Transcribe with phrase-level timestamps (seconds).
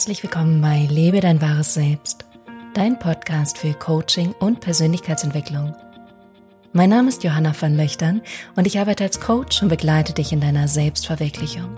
[0.00, 2.24] Herzlich willkommen bei Lebe dein wahres Selbst,
[2.72, 5.76] dein Podcast für Coaching und Persönlichkeitsentwicklung.
[6.72, 8.22] Mein Name ist Johanna van Löchtern
[8.56, 11.76] und ich arbeite als Coach und begleite dich in deiner Selbstverwirklichung.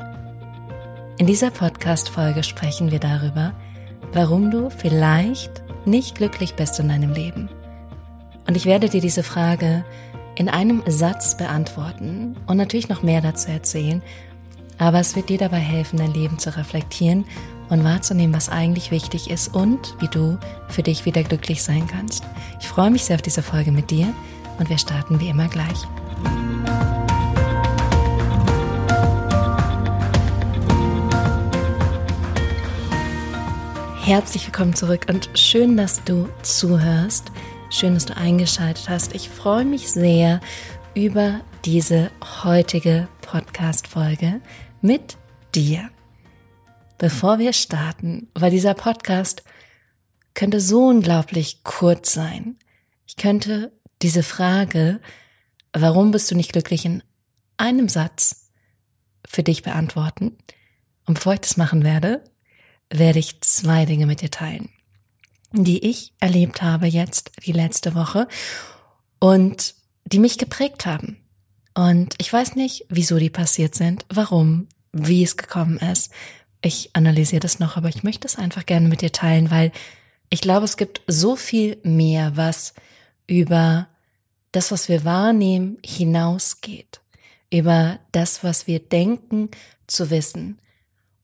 [1.19, 3.55] In dieser Podcast-Folge sprechen wir darüber,
[4.12, 7.48] warum du vielleicht nicht glücklich bist in deinem Leben.
[8.46, 9.84] Und ich werde dir diese Frage
[10.36, 14.01] in einem Satz beantworten und natürlich noch mehr dazu erzählen,
[14.82, 17.24] aber es wird dir dabei helfen, dein Leben zu reflektieren
[17.68, 20.38] und wahrzunehmen, was eigentlich wichtig ist und wie du
[20.70, 22.24] für dich wieder glücklich sein kannst.
[22.60, 24.12] Ich freue mich sehr auf diese Folge mit dir
[24.59, 25.87] und wir starten wie immer gleich.
[34.04, 37.30] Herzlich willkommen zurück und schön, dass du zuhörst.
[37.70, 39.14] Schön, dass du eingeschaltet hast.
[39.14, 40.40] Ich freue mich sehr
[40.96, 42.10] über diese
[42.42, 44.40] heutige Podcast-Folge
[44.83, 45.16] mit
[45.55, 45.91] dir.
[46.99, 49.43] Bevor wir starten, weil dieser Podcast
[50.35, 52.59] könnte so unglaublich kurz sein.
[53.07, 53.73] Ich könnte
[54.03, 55.01] diese Frage,
[55.73, 57.03] warum bist du nicht glücklich, in
[57.57, 58.51] einem Satz
[59.27, 60.37] für dich beantworten.
[61.07, 62.25] Und bevor ich das machen werde,
[62.91, 64.69] werde ich zwei Dinge mit dir teilen,
[65.53, 68.28] die ich erlebt habe jetzt die letzte Woche
[69.19, 69.75] und
[70.05, 71.22] die mich geprägt haben.
[71.75, 76.12] Und ich weiß nicht, wieso die passiert sind, warum, wie es gekommen ist.
[76.60, 79.72] Ich analysiere das noch, aber ich möchte es einfach gerne mit dir teilen, weil
[80.28, 82.75] ich glaube, es gibt so viel mehr, was
[83.26, 83.88] über
[84.53, 87.00] das, was wir wahrnehmen, hinausgeht.
[87.50, 89.50] Über das, was wir denken
[89.86, 90.59] zu wissen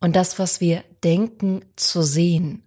[0.01, 2.63] und das, was wir denken zu sehen.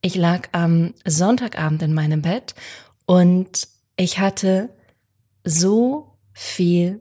[0.00, 2.54] Ich lag am Sonntagabend in meinem Bett
[3.06, 4.70] und ich hatte
[5.44, 7.00] so viel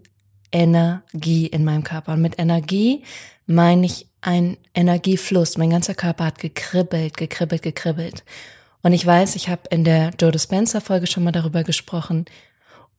[0.51, 2.13] Energie in meinem Körper.
[2.13, 3.03] Und mit Energie
[3.45, 5.57] meine ich ein Energiefluss.
[5.57, 8.23] Mein ganzer Körper hat gekribbelt, gekribbelt, gekribbelt.
[8.83, 12.25] Und ich weiß, ich habe in der Joe Dispenza Folge schon mal darüber gesprochen.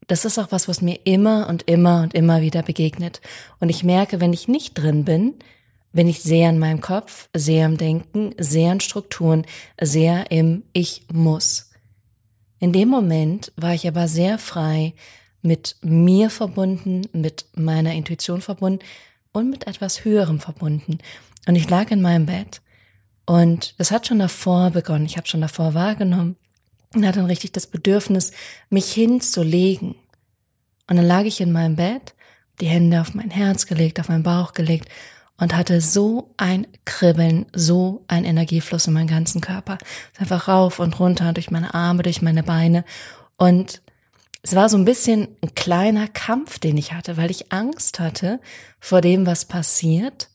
[0.07, 3.21] Das ist auch was, was mir immer und immer und immer wieder begegnet.
[3.61, 5.35] Und ich merke, wenn ich nicht drin bin,
[5.93, 9.45] bin ich sehr in meinem Kopf, sehr im Denken, sehr in Strukturen,
[9.81, 11.71] sehr im Ich muss.
[12.59, 14.95] In dem Moment war ich aber sehr frei,
[15.43, 18.85] mit mir verbunden, mit meiner Intuition verbunden
[19.33, 20.99] und mit etwas Höherem verbunden.
[21.47, 22.63] Und ich lag in meinem Bett
[23.27, 25.07] und das hat schon davor begonnen.
[25.07, 26.37] Ich habe schon davor wahrgenommen
[26.95, 28.33] und hatte dann richtig das Bedürfnis,
[28.71, 29.97] mich hinzulegen.
[30.89, 32.15] Und dann lag ich in meinem Bett,
[32.61, 34.89] die Hände auf mein Herz gelegt, auf meinen Bauch gelegt
[35.39, 39.79] und hatte so ein Kribbeln, so ein Energiefluss in meinem ganzen Körper.
[40.19, 42.85] Einfach rauf und runter durch meine Arme, durch meine Beine
[43.39, 43.83] und
[44.43, 48.41] es war so ein bisschen ein kleiner Kampf, den ich hatte, weil ich Angst hatte
[48.81, 50.31] vor dem, was passiert,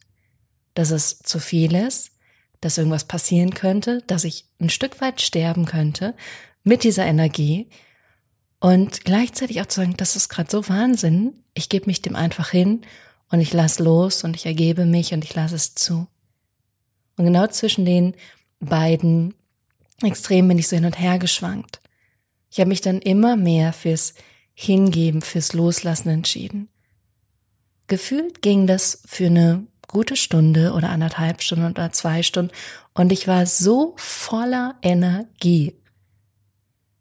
[0.74, 2.12] dass es zu viel ist,
[2.62, 6.16] dass irgendwas passieren könnte, dass ich ein Stück weit sterben könnte
[6.64, 7.70] mit dieser Energie
[8.60, 12.50] und gleichzeitig auch zu sagen, das ist gerade so Wahnsinn, ich gebe mich dem einfach
[12.50, 12.82] hin
[13.30, 16.08] und ich lass los und ich ergebe mich und ich lasse es zu.
[17.18, 18.16] Und genau zwischen den
[18.60, 19.34] beiden
[20.02, 21.82] Extremen bin ich so hin und her geschwankt.
[22.50, 24.14] Ich habe mich dann immer mehr fürs
[24.54, 26.70] Hingeben, fürs Loslassen entschieden.
[27.88, 32.52] Gefühlt ging das für eine gute Stunde oder anderthalb Stunden oder zwei Stunden
[32.94, 35.76] und ich war so voller Energie.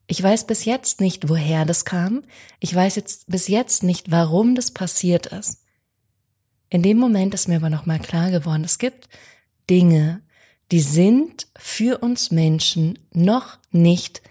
[0.06, 2.22] Ich weiß bis jetzt nicht, woher das kam.
[2.60, 5.62] Ich weiß jetzt bis jetzt nicht, warum das passiert ist.
[6.68, 9.08] In dem Moment ist mir aber nochmal klar geworden, es gibt
[9.68, 10.22] Dinge,
[10.70, 14.22] die sind für uns Menschen noch nicht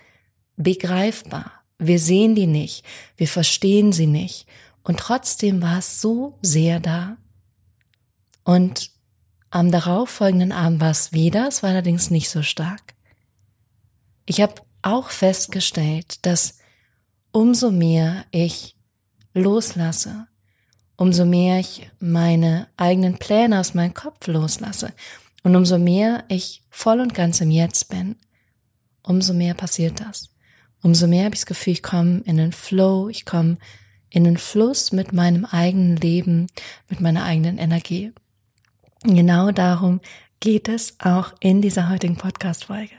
[0.57, 1.51] begreifbar.
[1.77, 2.85] Wir sehen die nicht,
[3.17, 4.47] wir verstehen sie nicht.
[4.83, 7.17] Und trotzdem war es so sehr da.
[8.43, 8.91] Und
[9.49, 12.93] am darauffolgenden Abend war es wieder, es war allerdings nicht so stark.
[14.25, 16.59] Ich habe auch festgestellt, dass
[17.31, 18.75] umso mehr ich
[19.33, 20.27] loslasse,
[20.97, 24.93] umso mehr ich meine eigenen Pläne aus meinem Kopf loslasse
[25.43, 28.15] und umso mehr ich voll und ganz im Jetzt bin,
[29.03, 30.34] umso mehr passiert das
[30.85, 33.57] umso mehr habe ich das Gefühl, ich komme in den Flow, ich komme
[34.11, 36.45] in den Fluss mit meinem eigenen Leben,
[36.89, 38.13] mit meiner eigenen Energie.
[39.01, 39.99] Genau darum
[40.39, 42.93] geht es auch in dieser heutigen Podcast-Folge.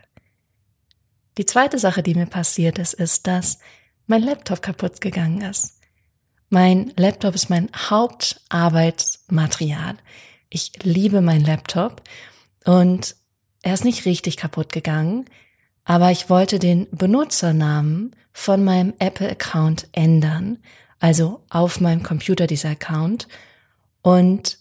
[1.38, 3.60] Die zweite Sache, die mir passiert ist, ist, dass
[4.08, 5.78] mein Laptop kaputt gegangen ist.
[6.48, 9.96] Mein Laptop ist mein Hauptarbeitsmaterial.
[10.50, 12.02] Ich liebe meinen Laptop
[12.64, 13.14] und
[13.62, 15.26] er ist nicht richtig kaputt gegangen
[15.86, 20.58] aber ich wollte den Benutzernamen von meinem Apple-Account ändern,
[20.98, 23.28] also auf meinem Computer dieser Account
[24.02, 24.58] und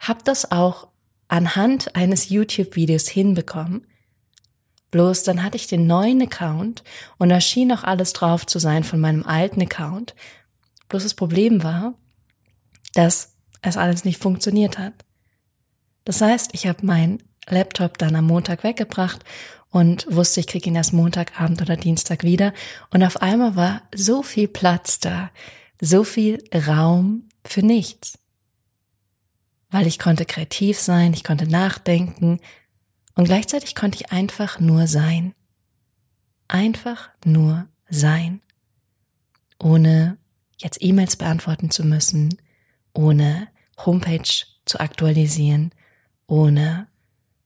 [0.00, 0.88] habe das auch
[1.28, 3.86] anhand eines YouTube-Videos hinbekommen.
[4.90, 6.82] Bloß dann hatte ich den neuen Account
[7.18, 10.16] und da schien auch alles drauf zu sein von meinem alten Account.
[10.88, 11.94] Bloß das Problem war,
[12.94, 14.92] dass es alles nicht funktioniert hat.
[16.04, 19.24] Das heißt, ich habe meinen Laptop dann am Montag weggebracht
[19.74, 22.54] und wusste, ich kriege ihn erst Montagabend oder Dienstag wieder.
[22.90, 25.32] Und auf einmal war so viel Platz da,
[25.80, 28.16] so viel Raum für nichts.
[29.70, 32.38] Weil ich konnte kreativ sein, ich konnte nachdenken
[33.16, 35.34] und gleichzeitig konnte ich einfach nur sein.
[36.46, 38.42] Einfach nur sein.
[39.58, 40.18] Ohne
[40.58, 42.40] jetzt E-Mails beantworten zu müssen,
[42.92, 43.48] ohne
[43.84, 45.72] Homepage zu aktualisieren,
[46.28, 46.86] ohne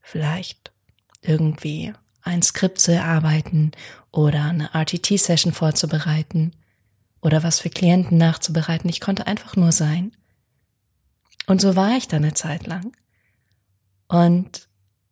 [0.03, 0.73] vielleicht
[1.23, 1.95] irgendwie
[2.29, 3.73] ein Skript zu erarbeiten
[4.13, 6.53] oder eine RTT-Session vorzubereiten
[7.21, 8.89] oder was für Klienten nachzubereiten.
[8.89, 10.13] Ich konnte einfach nur sein.
[11.47, 12.93] Und so war ich dann eine Zeit lang.
[14.07, 14.69] Und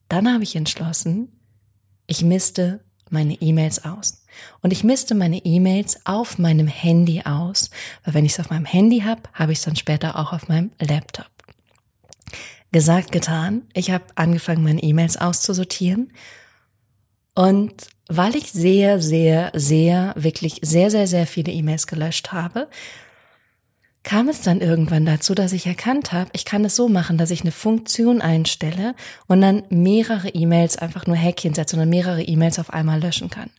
[0.09, 1.33] dann habe ich entschlossen,
[2.07, 4.25] ich misste meine E-Mails aus.
[4.61, 7.71] Und ich misste meine E-Mails auf meinem Handy aus,
[8.05, 10.49] weil wenn ich es auf meinem Handy habe, habe ich es dann später auch auf
[10.49, 11.31] meinem Laptop.
[12.73, 13.63] Gesagt, getan.
[13.73, 16.13] Ich habe angefangen, meine E-Mails auszusortieren.
[17.37, 22.67] Und weil ich sehr, sehr, sehr, wirklich sehr, sehr, sehr viele E-Mails gelöscht habe,
[24.03, 27.31] kam es dann irgendwann dazu, dass ich erkannt habe, ich kann es so machen, dass
[27.31, 28.95] ich eine Funktion einstelle
[29.27, 33.51] und dann mehrere E-Mails einfach nur Häkchen setze und mehrere E-Mails auf einmal löschen kann.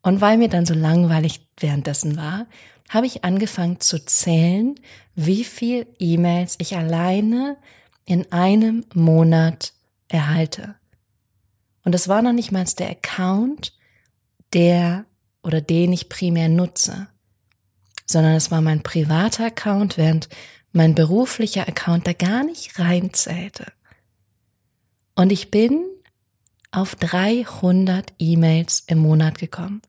[0.00, 2.46] Und weil mir dann so langweilig währenddessen war,
[2.88, 4.74] habe ich angefangen zu zählen,
[5.14, 7.58] wie viel E-Mails ich alleine
[8.06, 9.74] in einem Monat
[10.08, 10.76] erhalte.
[11.84, 13.76] Und das war noch nicht mal der Account,
[14.52, 15.04] der
[15.42, 17.08] oder den ich primär nutze
[18.06, 20.28] sondern es war mein privater Account, während
[20.72, 23.72] mein beruflicher Account da gar nicht reinzählte.
[25.14, 25.84] Und ich bin
[26.70, 29.80] auf 300 E-Mails im Monat gekommen.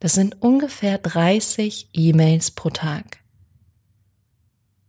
[0.00, 3.18] Das sind ungefähr 30 E-Mails pro Tag.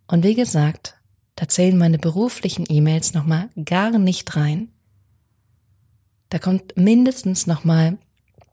[0.07, 0.95] Und wie gesagt,
[1.35, 4.71] da zählen meine beruflichen E-Mails nochmal gar nicht rein.
[6.29, 7.97] Da kommt mindestens nochmal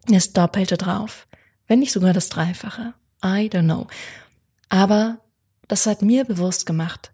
[0.08, 1.26] das Doppelte drauf
[1.66, 2.94] wenn nicht sogar das Dreifache.
[3.24, 3.86] I don't know.
[4.68, 5.18] Aber
[5.68, 7.12] das hat mir bewusst gemacht.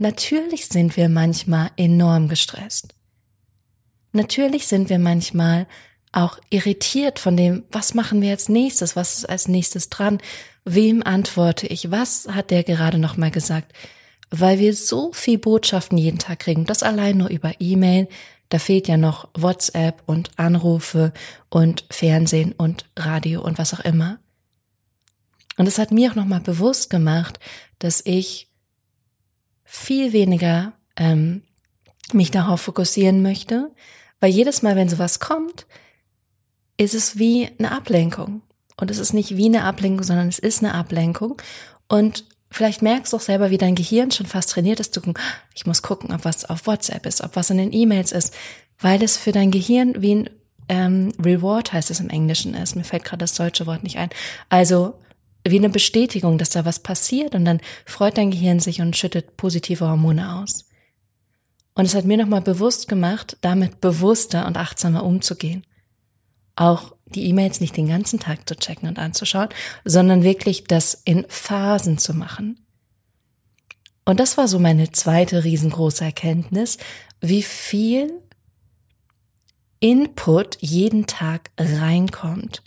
[0.00, 2.94] Natürlich sind wir manchmal enorm gestresst.
[4.12, 5.66] Natürlich sind wir manchmal
[6.12, 10.18] auch irritiert von dem, was machen wir als nächstes, was ist als nächstes dran,
[10.64, 13.72] wem antworte ich, was hat der gerade nochmal gesagt,
[14.30, 18.08] weil wir so viel Botschaften jeden Tag kriegen, das allein nur über E-Mail,
[18.48, 21.12] da fehlt ja noch WhatsApp und Anrufe
[21.50, 24.18] und Fernsehen und Radio und was auch immer.
[25.56, 27.40] Und es hat mir auch nochmal bewusst gemacht,
[27.78, 28.48] dass ich
[29.64, 31.42] viel weniger ähm,
[32.12, 33.70] mich darauf fokussieren möchte,
[34.20, 35.66] weil jedes Mal, wenn sowas kommt,
[36.76, 38.42] ist es wie eine Ablenkung.
[38.80, 41.42] Und es ist nicht wie eine Ablenkung, sondern es ist eine Ablenkung.
[41.88, 45.22] Und Vielleicht merkst du auch selber, wie dein Gehirn schon fast trainiert ist, zu gucken,
[45.54, 48.34] ich muss gucken, ob was auf WhatsApp ist, ob was in den E-Mails ist,
[48.78, 50.30] weil es für dein Gehirn wie ein
[50.68, 52.76] ähm, Reward heißt es im Englischen ist.
[52.76, 54.10] Mir fällt gerade das deutsche Wort nicht ein.
[54.48, 54.94] Also
[55.46, 59.36] wie eine Bestätigung, dass da was passiert und dann freut dein Gehirn sich und schüttet
[59.36, 60.66] positive Hormone aus.
[61.74, 65.64] Und es hat mir nochmal bewusst gemacht, damit bewusster und achtsamer umzugehen.
[66.56, 69.48] Auch die E-Mails nicht den ganzen Tag zu checken und anzuschauen,
[69.84, 72.64] sondern wirklich das in Phasen zu machen.
[74.04, 76.78] Und das war so meine zweite riesengroße Erkenntnis,
[77.20, 78.22] wie viel
[79.80, 82.62] Input jeden Tag reinkommt.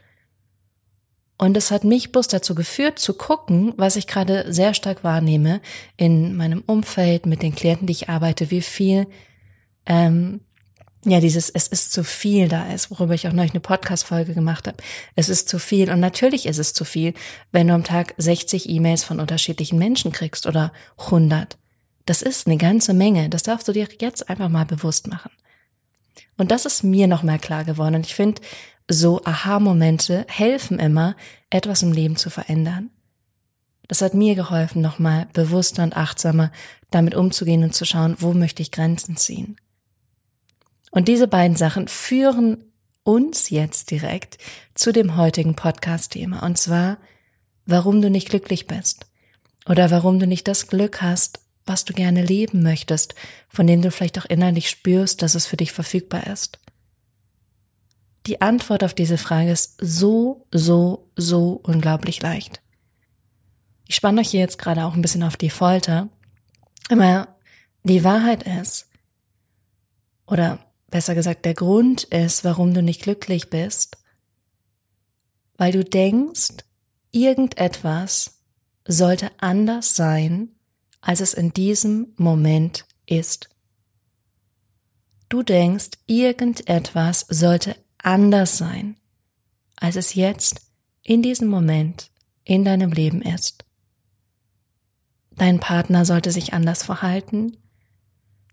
[1.38, 5.60] Und es hat mich bloß dazu geführt, zu gucken, was ich gerade sehr stark wahrnehme
[5.98, 9.08] in meinem Umfeld, mit den Klienten, die ich arbeite, wie viel
[9.88, 10.42] ähm,
[11.04, 14.68] ja, dieses Es ist zu viel da ist, worüber ich auch neulich eine Podcast-Folge gemacht
[14.68, 14.78] habe.
[15.16, 15.92] Es ist zu viel.
[15.92, 17.16] Und natürlich ist es zu viel,
[17.52, 21.58] wenn du am Tag 60 E-Mails von unterschiedlichen Menschen kriegst oder 100.
[22.06, 23.30] Das ist eine ganze Menge.
[23.30, 25.32] Das darfst du dir jetzt einfach mal bewusst machen.
[26.38, 27.96] Und das ist mir noch mal klar geworden.
[27.96, 28.42] Und ich finde,
[28.88, 31.16] so Aha-Momente helfen immer,
[31.50, 32.92] etwas im Leben zu verändern.
[33.88, 36.52] Das hat mir geholfen, nochmal bewusster und achtsamer
[36.92, 39.58] damit umzugehen und zu schauen, wo möchte ich Grenzen ziehen.
[40.92, 42.66] Und diese beiden Sachen führen
[43.04, 44.38] uns jetzt direkt
[44.76, 46.44] zu dem heutigen Podcast-Thema.
[46.44, 46.98] Und zwar,
[47.66, 49.08] warum du nicht glücklich bist.
[49.68, 53.16] Oder warum du nicht das Glück hast, was du gerne leben möchtest,
[53.48, 56.60] von dem du vielleicht auch innerlich spürst, dass es für dich verfügbar ist.
[58.28, 62.62] Die Antwort auf diese Frage ist so, so, so unglaublich leicht.
[63.88, 66.10] Ich spanne euch hier jetzt gerade auch ein bisschen auf die Folter.
[66.90, 67.36] Aber
[67.84, 68.90] Die Wahrheit ist,
[70.28, 70.60] oder
[70.92, 73.98] besser gesagt, der Grund ist, warum du nicht glücklich bist,
[75.58, 76.58] weil du denkst,
[77.12, 78.42] irgendetwas
[78.88, 80.50] sollte anders sein,
[81.02, 83.50] als es in diesem Moment ist.
[85.30, 88.98] Du denkst, irgendetwas sollte anders sein,
[89.78, 90.62] als es jetzt
[91.04, 92.12] in diesem Moment
[92.44, 93.66] in deinem Leben ist.
[95.32, 97.58] Dein Partner sollte sich anders verhalten,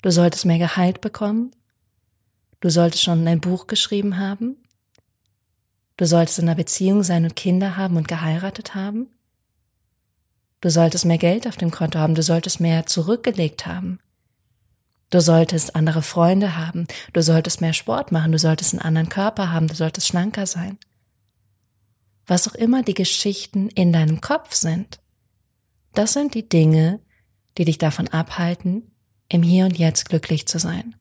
[0.02, 1.50] du solltest mehr Gehalt bekommen,
[2.60, 4.56] du solltest schon ein Buch geschrieben haben,
[5.96, 9.08] du solltest in einer Beziehung sein und Kinder haben und geheiratet haben,
[10.60, 14.00] du solltest mehr Geld auf dem Konto haben, du solltest mehr zurückgelegt haben,
[15.10, 19.50] Du solltest andere Freunde haben, du solltest mehr Sport machen, du solltest einen anderen Körper
[19.50, 20.78] haben, du solltest schlanker sein.
[22.26, 25.00] Was auch immer die Geschichten in deinem Kopf sind,
[25.94, 27.00] das sind die Dinge,
[27.56, 28.90] die dich davon abhalten,
[29.30, 30.94] im Hier und Jetzt glücklich zu sein,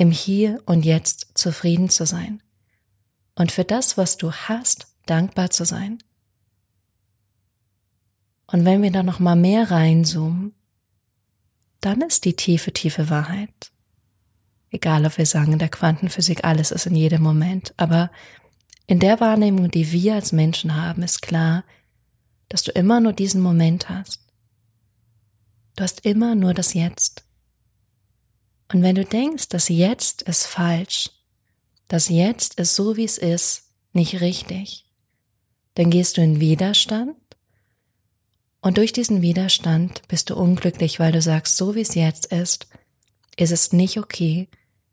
[0.00, 2.42] im Hier und Jetzt zufrieden zu sein
[3.34, 5.98] und für das, was du hast, dankbar zu sein.
[8.46, 10.54] Und wenn wir da noch mal mehr reinzoomen,
[11.82, 13.72] dann ist die tiefe, tiefe Wahrheit.
[14.70, 18.10] Egal, ob wir sagen in der Quantenphysik, alles ist in jedem Moment, aber
[18.86, 21.62] in der Wahrnehmung, die wir als Menschen haben, ist klar,
[22.48, 24.26] dass du immer nur diesen Moment hast.
[25.76, 27.26] Du hast immer nur das Jetzt.
[28.72, 31.10] Und wenn du denkst, das Jetzt ist falsch,
[31.88, 34.86] das Jetzt ist so, wie es ist, nicht richtig,
[35.74, 37.16] dann gehst du in Widerstand
[38.60, 42.68] und durch diesen Widerstand bist du unglücklich, weil du sagst, so wie es jetzt ist,
[43.36, 44.48] ist es nicht okay,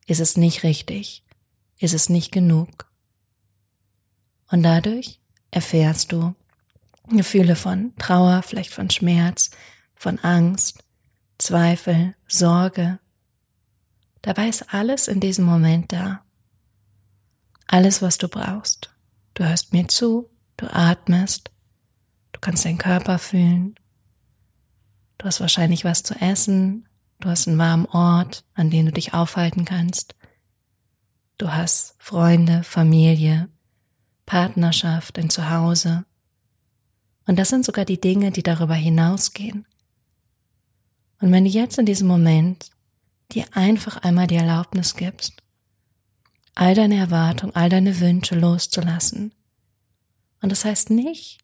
[0.05, 1.24] ist es nicht richtig,
[1.79, 2.89] ist es nicht genug.
[4.50, 5.19] Und dadurch
[5.51, 6.34] erfährst du
[7.10, 9.51] Gefühle von Trauer, vielleicht von Schmerz,
[9.96, 10.84] von Angst,
[11.38, 13.00] Zweifel, Sorge.
[14.27, 16.22] Dabei ist alles in diesem Moment da.
[17.65, 18.93] Alles, was du brauchst.
[19.36, 21.51] Du hörst mir zu, du atmest,
[22.34, 23.74] Du kannst deinen Körper fühlen.
[25.17, 26.88] Du hast wahrscheinlich was zu essen.
[27.19, 30.15] Du hast einen warmen Ort, an dem du dich aufhalten kannst.
[31.39, 33.50] Du hast Freunde, Familie,
[34.27, 36.05] Partnerschaft, ein Zuhause.
[37.25, 39.65] Und das sind sogar die Dinge, die darüber hinausgehen.
[41.19, 42.69] Und wenn du jetzt in diesem Moment
[43.31, 45.34] dir einfach einmal die Erlaubnis gibst,
[46.55, 49.34] all deine Erwartungen, all deine Wünsche loszulassen.
[50.41, 51.39] Und das heißt nicht,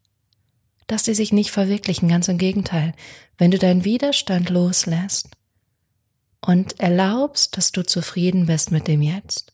[0.88, 2.94] dass sie sich nicht verwirklichen, ganz im Gegenteil.
[3.38, 5.30] Wenn du deinen Widerstand loslässt
[6.42, 9.54] und erlaubst, dass du zufrieden bist mit dem Jetzt,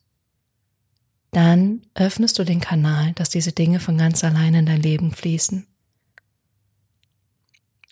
[1.31, 5.67] dann öffnest du den Kanal, dass diese Dinge von ganz allein in dein Leben fließen.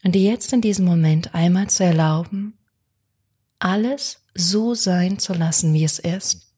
[0.03, 2.57] Und dir jetzt in diesem Moment einmal zu erlauben,
[3.59, 6.53] alles so sein zu lassen, wie es ist,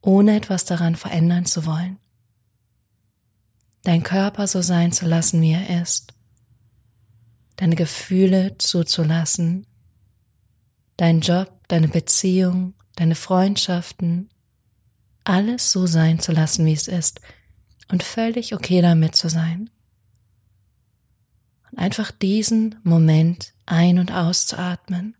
[0.00, 1.98] ohne etwas daran verändern zu wollen.
[3.84, 6.12] Dein Körper so sein zu lassen, wie er ist,
[7.56, 9.66] deine Gefühle zuzulassen,
[10.96, 14.28] dein Job, deine Beziehung, deine Freundschaften,
[15.24, 17.20] alles so sein zu lassen, wie es ist.
[17.90, 19.70] Und völlig okay damit zu sein.
[21.70, 25.17] Und einfach diesen Moment ein- und auszuatmen.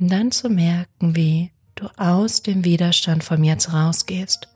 [0.00, 4.48] Und dann zu merken, wie du aus dem Widerstand vom Jetzt rausgehst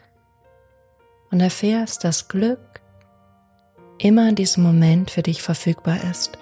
[1.31, 2.81] und erfährst, dass Glück
[3.99, 6.39] immer in diesem Moment für dich verfügbar ist.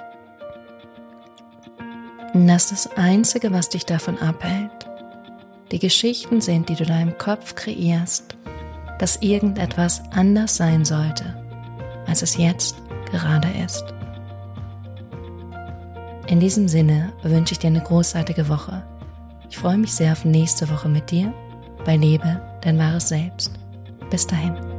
[2.35, 4.71] Und das ist das Einzige, was dich davon abhält.
[5.73, 8.37] Die Geschichten sind, die du deinem Kopf kreierst,
[8.99, 11.25] dass irgendetwas anders sein sollte,
[12.07, 12.76] als es jetzt
[13.11, 13.85] gerade ist.
[16.28, 18.83] In diesem Sinne wünsche ich dir eine großartige Woche.
[19.49, 21.33] Ich freue mich sehr auf nächste Woche mit dir
[21.85, 23.52] bei Lebe, dein wahres Selbst.
[24.11, 24.75] Bis dahin.